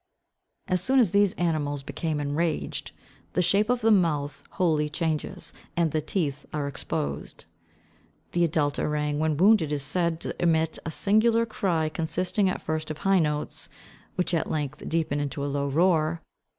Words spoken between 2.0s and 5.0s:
enraged, the shape of the month wholly